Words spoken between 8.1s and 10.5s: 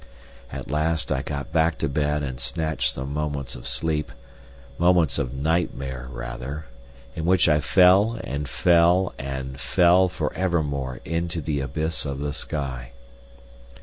and fell and fell for